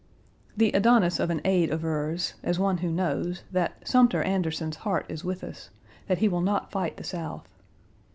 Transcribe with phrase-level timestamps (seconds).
[0.57, 5.23] The Adonis of an aide avers, as one who knows, that "Sumter" Anderson's heart is
[5.23, 5.69] with us;
[6.07, 7.47] that he will not fight the South.